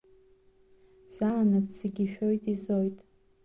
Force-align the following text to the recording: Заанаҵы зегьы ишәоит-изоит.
Заанаҵы 1.15 1.71
зегьы 1.79 2.03
ишәоит-изоит. 2.05 2.97